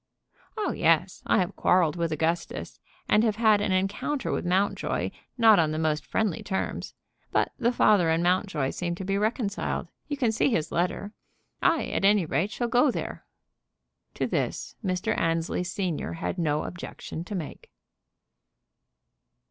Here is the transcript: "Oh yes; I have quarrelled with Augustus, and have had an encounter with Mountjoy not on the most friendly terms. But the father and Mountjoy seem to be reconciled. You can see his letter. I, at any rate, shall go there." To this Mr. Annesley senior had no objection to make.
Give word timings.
"Oh 0.57 0.71
yes; 0.71 1.21
I 1.27 1.37
have 1.37 1.55
quarrelled 1.55 1.95
with 1.95 2.11
Augustus, 2.11 2.79
and 3.07 3.23
have 3.23 3.35
had 3.35 3.61
an 3.61 3.71
encounter 3.71 4.31
with 4.31 4.47
Mountjoy 4.47 5.11
not 5.37 5.59
on 5.59 5.69
the 5.69 5.77
most 5.77 6.07
friendly 6.07 6.41
terms. 6.41 6.95
But 7.31 7.51
the 7.59 7.71
father 7.71 8.09
and 8.09 8.23
Mountjoy 8.23 8.71
seem 8.71 8.95
to 8.95 9.05
be 9.05 9.19
reconciled. 9.19 9.89
You 10.07 10.17
can 10.17 10.31
see 10.31 10.49
his 10.49 10.71
letter. 10.71 11.13
I, 11.61 11.85
at 11.89 12.03
any 12.03 12.25
rate, 12.25 12.49
shall 12.49 12.67
go 12.67 12.89
there." 12.89 13.27
To 14.15 14.25
this 14.25 14.73
Mr. 14.83 15.15
Annesley 15.15 15.63
senior 15.63 16.13
had 16.13 16.39
no 16.39 16.63
objection 16.63 17.23
to 17.25 17.35
make. 17.35 17.69